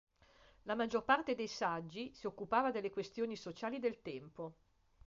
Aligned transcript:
La 0.63 0.73
maggior 0.73 1.03
parte 1.03 1.35
dei 1.35 1.45
saggi 1.47 2.11
si 2.15 2.25
occupava 2.25 2.71
delle 2.71 2.89
questioni 2.89 3.35
sociali 3.35 3.77
del 3.77 4.01
tempo. 4.01 4.55